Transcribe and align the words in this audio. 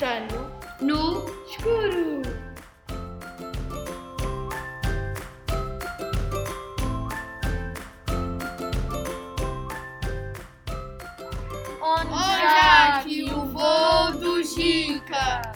No 0.00 1.26
escuro. 1.46 2.22
Onde 11.82 12.12
Olha 12.14 12.96
aqui 12.96 13.24
o 13.24 13.44
voo 13.44 14.12
do 14.12 14.42
Gica. 14.42 15.52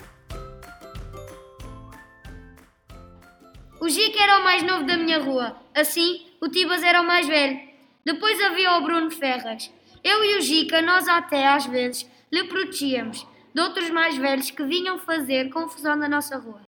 O 3.81 3.89
Gica 3.89 4.23
era 4.23 4.41
o 4.41 4.45
mais 4.45 4.63
novo 4.63 4.85
da 4.85 4.99
minha 4.99 5.21
rua. 5.21 5.57
Assim, 5.75 6.27
o 6.43 6.51
Tibas 6.51 6.83
era 6.83 7.01
o 7.01 7.07
mais 7.07 7.27
velho. 7.27 7.59
Depois 8.05 8.39
havia 8.43 8.73
o 8.73 8.83
Bruno 8.83 9.11
Ferras. 9.11 9.73
Eu 10.03 10.23
e 10.23 10.37
o 10.37 10.43
Gica, 10.43 10.83
nós 10.83 11.09
até 11.09 11.49
às 11.49 11.65
vezes 11.65 12.07
lhe 12.31 12.45
protegíamos 12.45 13.27
de 13.55 13.61
outros 13.61 13.89
mais 13.91 14.17
velhos 14.17 14.51
que 14.51 14.65
vinham 14.65 14.99
fazer 14.99 15.49
confusão 15.51 15.95
na 15.95 16.09
nossa 16.09 16.37
rua. 16.37 16.63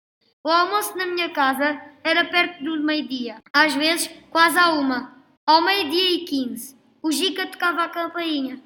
O 0.44 0.50
almoço 0.50 0.98
na 0.98 1.06
minha 1.06 1.30
casa 1.30 1.82
era 2.04 2.26
perto 2.26 2.62
do 2.62 2.84
meio-dia, 2.84 3.42
às 3.54 3.74
vezes 3.74 4.10
quase 4.30 4.60
à 4.60 4.74
uma. 4.74 5.16
Ao 5.48 5.62
meio-dia 5.62 6.12
e 6.12 6.26
quinze, 6.26 6.78
o 7.02 7.10
Gica 7.12 7.48
tocava 7.48 7.84
a 7.84 7.90
campainha. 7.90 8.62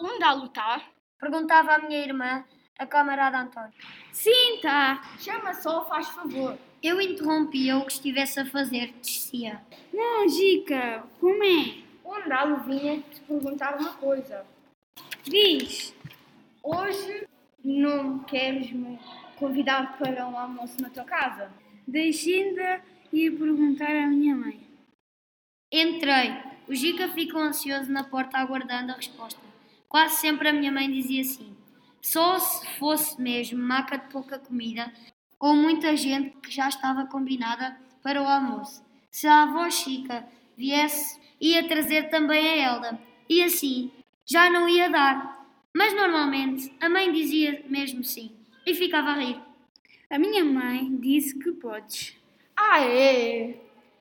Onde 0.00 0.24
a 0.24 0.32
lutar? 0.32 0.82
Perguntava 1.20 1.74
à 1.74 1.78
minha 1.78 1.98
irmã, 2.02 2.42
a 2.78 2.86
camarada 2.86 3.38
António. 3.38 3.74
Sim, 4.10 4.58
tá. 4.62 5.02
Chama 5.18 5.52
só, 5.52 5.84
faz 5.84 6.08
favor. 6.08 6.56
Eu 6.82 6.98
interrompia 6.98 7.76
o 7.76 7.84
que 7.84 7.92
estivesse 7.92 8.40
a 8.40 8.46
fazer, 8.46 8.94
descia. 9.02 9.60
Não, 9.92 10.26
Gica, 10.26 11.04
como 11.20 11.44
é? 11.44 11.74
Onde 12.02 12.32
a 12.32 12.46
vinha 12.54 13.02
te 13.02 13.20
perguntar 13.20 13.78
uma 13.78 13.92
coisa. 13.92 14.46
Diz. 15.24 15.94
Hoje 16.62 17.26
não 17.62 18.20
queres 18.20 18.72
me 18.72 18.98
convidar 19.38 19.98
para 19.98 20.26
um 20.26 20.38
almoço 20.38 20.80
na 20.80 20.88
tua 20.88 21.04
casa? 21.04 21.52
Deixei-ainda 21.86 22.82
ir 23.12 23.30
perguntar 23.32 23.90
à 23.90 24.06
minha 24.06 24.34
mãe. 24.34 24.60
Entrei. 25.70 26.32
O 26.66 26.74
Gica 26.74 27.08
ficou 27.08 27.40
ansioso 27.40 27.90
na 27.90 28.04
porta 28.04 28.38
aguardando 28.38 28.92
a 28.92 28.96
resposta. 28.96 29.40
Quase 29.88 30.16
sempre 30.16 30.48
a 30.48 30.52
minha 30.52 30.72
mãe 30.72 30.90
dizia 30.90 31.20
assim: 31.20 31.54
só 32.00 32.38
se 32.38 32.66
fosse 32.78 33.20
mesmo 33.20 33.62
maca 33.62 33.98
de 33.98 34.08
pouca 34.10 34.38
comida 34.38 34.92
ou 35.38 35.54
muita 35.54 35.96
gente 35.96 36.30
que 36.38 36.50
já 36.50 36.68
estava 36.68 37.06
combinada 37.06 37.76
para 38.02 38.22
o 38.22 38.26
almoço. 38.26 38.82
Se 39.10 39.26
a 39.26 39.42
avó 39.42 39.68
Chica 39.68 40.26
viesse, 40.56 41.20
ia 41.40 41.66
trazer 41.68 42.08
também 42.08 42.46
a 42.48 42.72
Elda. 42.72 43.00
E 43.28 43.42
assim, 43.42 43.90
já 44.30 44.48
não 44.48 44.68
ia 44.68 44.88
dar. 44.88 45.38
Mas 45.74 45.94
normalmente 45.94 46.72
a 46.80 46.88
mãe 46.88 47.12
dizia 47.12 47.64
mesmo 47.68 48.04
sim 48.04 48.32
e 48.66 48.74
ficava 48.74 49.10
a 49.10 49.14
rir. 49.14 49.40
A 50.08 50.18
minha 50.18 50.44
mãe 50.44 50.96
disse 50.96 51.38
que 51.38 51.52
podes. 51.52 52.16
Ah, 52.56 52.80
é? 52.80 53.54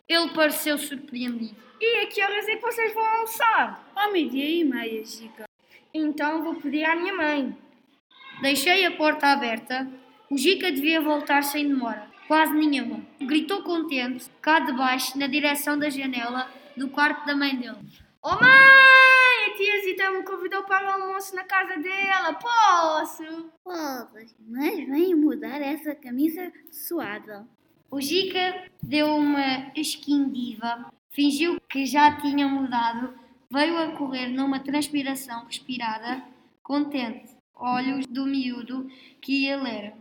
Ele 0.08 0.30
pareceu 0.34 0.78
surpreendido. 0.78 1.56
E 1.80 2.04
a 2.04 2.08
que 2.08 2.22
horas 2.22 2.48
é 2.48 2.56
que 2.56 2.62
vocês 2.62 2.94
vão 2.94 3.06
almoçar? 3.06 3.92
Ao 3.96 4.12
meio-dia 4.12 4.50
e 4.50 4.64
meia, 4.64 5.06
Gica. 5.06 5.46
Então 5.94 6.44
vou 6.44 6.56
pedir 6.56 6.84
à 6.84 6.96
minha 6.96 7.14
mãe. 7.14 7.56
Deixei 8.42 8.86
a 8.86 8.92
porta 8.92 9.28
aberta. 9.28 9.88
O 10.30 10.38
Gica 10.38 10.72
devia 10.72 11.00
voltar 11.00 11.44
sem 11.44 11.68
demora. 11.68 12.08
Quase 12.28 12.54
nenhuma. 12.54 13.02
Gritou 13.22 13.64
contente, 13.64 14.30
cá 14.42 14.60
de 14.60 14.74
baixo, 14.74 15.18
na 15.18 15.28
direção 15.28 15.78
da 15.78 15.90
janela 15.90 16.52
do 16.76 16.90
quarto 16.90 17.26
da 17.26 17.36
mãe 17.36 17.56
dele. 17.56 17.78
Oh 18.22 18.36
mãe, 18.36 19.19
a 19.46 19.56
tia 19.56 19.82
Zita 19.82 20.12
me 20.12 20.24
convidou 20.24 20.64
para 20.64 20.88
o 20.88 21.02
almoço 21.02 21.36
na 21.36 21.44
casa 21.44 21.78
dela. 21.78 22.34
Posso? 22.34 23.52
Podes, 23.64 24.36
mas 24.40 24.88
vem 24.88 25.16
mudar 25.16 25.62
essa 25.62 25.96
camisa 25.96 26.52
suada. 26.72 27.48
O 27.92 28.00
Gica 28.00 28.70
deu 28.84 29.16
uma 29.16 29.72
esquindiva, 29.76 30.92
fingiu 31.10 31.60
que 31.70 31.86
já 31.86 32.18
tinha 32.18 32.48
mudado, 32.48 33.18
veio 33.52 33.78
a 33.78 33.96
correr 33.98 34.28
numa 34.28 34.60
transpiração 34.60 35.46
respirada, 35.46 36.24
contente, 36.62 37.36
olhos 37.56 38.06
do 38.06 38.26
miúdo 38.26 38.88
que 39.22 39.48
ele 39.48 39.70
era. 39.70 39.94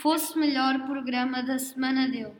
Fosse 0.00 0.38
melhor 0.38 0.84
programa 0.86 1.42
da 1.42 1.58
semana 1.58 2.08
dele. 2.08 2.34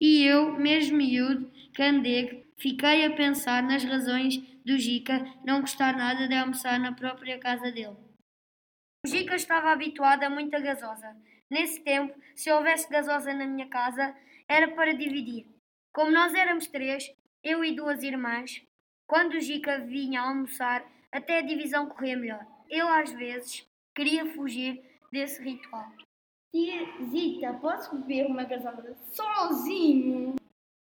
E 0.00 0.22
eu, 0.22 0.52
mesmo 0.52 0.96
miúdo, 0.96 1.50
candego, 1.74 2.42
fiquei 2.56 3.04
a 3.04 3.10
pensar 3.10 3.62
nas 3.62 3.84
razões 3.84 4.40
do 4.68 4.76
Gica 4.76 5.24
não 5.46 5.62
gostar 5.62 5.96
nada 5.96 6.28
de 6.28 6.34
almoçar 6.34 6.78
na 6.78 6.92
própria 6.92 7.38
casa 7.38 7.72
dele. 7.72 7.96
O 9.02 9.08
Gica 9.08 9.34
estava 9.34 9.72
habituado 9.72 10.24
a 10.24 10.28
muita 10.28 10.60
gasosa. 10.60 11.16
Nesse 11.50 11.80
tempo, 11.80 12.14
se 12.36 12.52
houvesse 12.52 12.86
gasosa 12.90 13.32
na 13.32 13.46
minha 13.46 13.66
casa, 13.70 14.14
era 14.46 14.68
para 14.72 14.92
dividir. 14.92 15.46
Como 15.90 16.10
nós 16.10 16.34
éramos 16.34 16.66
três, 16.66 17.10
eu 17.42 17.64
e 17.64 17.74
duas 17.74 18.02
irmãs, 18.02 18.62
quando 19.06 19.36
o 19.36 19.40
Gica 19.40 19.80
vinha 19.86 20.20
almoçar, 20.20 20.84
até 21.10 21.38
a 21.38 21.46
divisão 21.46 21.88
corria 21.88 22.18
melhor. 22.18 22.46
Eu, 22.68 22.88
às 22.88 23.10
vezes, 23.12 23.66
queria 23.96 24.26
fugir 24.34 24.84
desse 25.10 25.42
ritual. 25.42 25.90
Tia 26.52 26.84
Zita, 27.08 27.54
posso 27.54 27.96
beber 27.96 28.26
uma 28.26 28.44
gasosa 28.44 28.94
sozinho? 29.12 30.34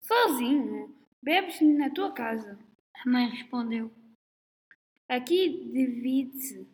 Sozinho? 0.02 0.96
Bebes 1.22 1.62
na 1.62 1.92
tua 1.92 2.12
casa. 2.12 2.58
Mãe 3.06 3.30
respondeu. 3.30 3.94
Aqui 5.08 5.70
divide-se. 5.72 6.68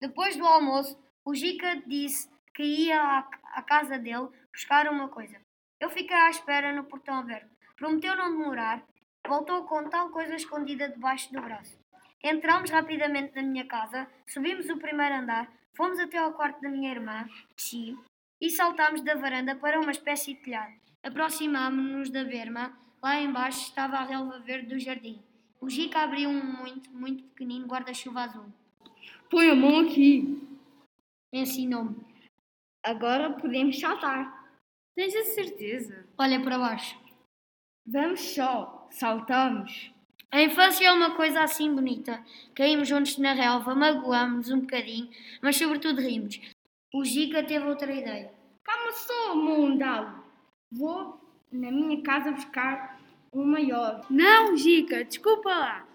Depois 0.00 0.34
do 0.34 0.46
almoço, 0.46 0.98
o 1.26 1.34
Gica 1.34 1.76
disse 1.86 2.30
que 2.54 2.62
ia 2.62 3.28
à, 3.52 3.62
casa 3.62 3.98
dele 3.98 4.28
buscar 4.50 4.88
uma 4.88 5.10
coisa. 5.10 5.38
Eu 5.78 5.90
fiquei 5.90 6.16
à 6.16 6.30
espera 6.30 6.72
no 6.72 6.84
portão 6.84 7.16
aberto. 7.16 7.54
Prometeu 7.76 8.16
não 8.16 8.30
demorar. 8.30 8.82
Voltou 9.28 9.64
com 9.64 9.90
tal 9.90 10.08
coisa 10.08 10.34
escondida 10.36 10.88
debaixo 10.88 11.30
do 11.30 11.42
braço. 11.42 11.78
Entramos 12.22 12.70
rapidamente 12.70 13.36
na 13.36 13.42
minha 13.42 13.66
casa, 13.66 14.08
subimos 14.26 14.70
o 14.70 14.78
primeiro 14.78 15.16
andar, 15.16 15.52
fomos 15.76 15.98
até 15.98 16.16
ao 16.16 16.32
quarto 16.32 16.62
da 16.62 16.70
minha 16.70 16.90
irmã, 16.90 17.28
Xi, 17.56 17.94
e 18.40 18.48
saltámos 18.50 19.02
da 19.02 19.14
varanda 19.14 19.54
para 19.54 19.78
uma 19.78 19.90
espécie 19.90 20.32
de 20.32 20.40
telhado. 20.40 20.72
Aproximámos-nos 21.02 22.10
da 22.10 22.24
berma. 22.24 22.85
Lá 23.02 23.20
embaixo 23.20 23.62
estava 23.62 23.96
a 23.96 24.04
relva 24.04 24.38
verde 24.40 24.68
do 24.68 24.78
jardim. 24.78 25.22
O 25.60 25.68
Gica 25.68 26.00
abriu 26.00 26.28
um 26.28 26.42
muito, 26.42 26.90
muito 26.90 27.22
pequenino 27.24 27.66
guarda-chuva 27.66 28.22
azul. 28.22 28.46
Põe 29.30 29.50
a 29.50 29.54
mão 29.54 29.80
aqui. 29.80 30.40
Ensinou-me. 31.32 31.96
Agora 32.84 33.30
podemos 33.30 33.78
saltar. 33.78 34.46
Tens 34.94 35.14
a 35.14 35.24
certeza? 35.24 36.06
Olha 36.16 36.40
para 36.40 36.58
baixo. 36.58 36.98
Vamos 37.86 38.20
só, 38.20 38.88
saltamos. 38.90 39.92
A 40.30 40.42
infância 40.42 40.86
é 40.86 40.92
uma 40.92 41.14
coisa 41.14 41.42
assim 41.42 41.74
bonita. 41.74 42.24
Caímos 42.54 42.88
juntos 42.88 43.18
na 43.18 43.32
relva, 43.32 43.74
magoámos 43.74 44.50
um 44.50 44.60
bocadinho, 44.60 45.08
mas 45.42 45.56
sobretudo 45.56 46.00
rimos. 46.00 46.40
O 46.94 47.04
Gica 47.04 47.42
teve 47.44 47.66
outra 47.66 47.92
ideia. 47.92 48.32
Calma 48.64 48.92
só, 48.92 49.34
mundalo. 49.34 50.24
Vou 50.70 51.20
na 51.52 51.70
minha 51.70 52.02
casa 52.02 52.32
buscar 52.32 53.00
um 53.32 53.44
maior. 53.44 54.04
Não, 54.10 54.56
Gica, 54.56 55.04
desculpa 55.04 55.48
lá. 55.48 55.86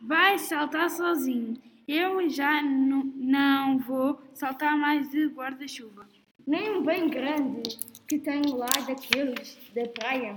Vais 0.00 0.42
saltar 0.42 0.90
sozinho. 0.90 1.60
Eu 1.86 2.28
já 2.28 2.62
não, 2.62 3.04
não 3.16 3.78
vou 3.78 4.20
saltar 4.34 4.76
mais 4.76 5.10
de 5.10 5.26
guarda-chuva. 5.26 6.06
Nem 6.46 6.76
um 6.76 6.82
bem 6.82 7.08
grande 7.08 7.78
que 8.06 8.18
tenho 8.18 8.56
lá 8.56 8.70
daqueles 8.86 9.58
da 9.74 9.86
praia, 9.88 10.36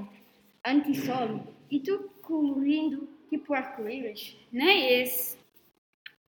anti-sol. 0.65 1.45
E 1.69 1.79
tu 1.79 2.09
colorindo 2.21 3.07
tipo 3.29 3.53
arco-íris. 3.53 4.35
Nem 4.51 5.01
esse. 5.01 5.37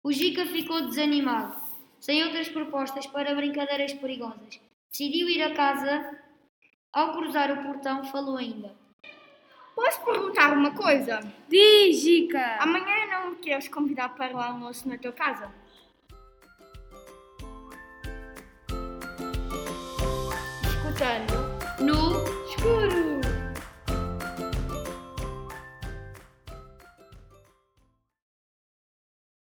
O 0.03 0.11
Gica 0.11 0.45
ficou 0.45 0.87
desanimado, 0.87 1.55
sem 1.99 2.23
outras 2.23 2.47
propostas 2.47 3.05
para 3.07 3.35
brincadeiras 3.35 3.93
perigosas. 3.93 4.59
Decidiu 4.89 5.29
ir 5.29 5.41
a 5.41 5.53
casa. 5.53 6.19
Ao 6.91 7.13
cruzar 7.13 7.51
o 7.51 7.63
portão, 7.63 8.03
falou 8.05 8.37
ainda. 8.37 8.73
Posso 9.75 10.03
perguntar 10.03 10.53
uma 10.53 10.71
coisa? 10.71 11.19
Diz, 11.47 12.01
Gica. 12.01 12.57
Amanhã 12.59 13.05
não 13.11 13.29
me 13.29 13.35
queres 13.37 13.67
convidar 13.67 14.09
para 14.09 14.35
o 14.35 14.39
almoço 14.39 14.89
na 14.89 14.97
tua 14.97 15.11
casa? 15.11 15.51
Escutando 20.63 21.83
No 21.83 22.23
escuro. 22.49 23.08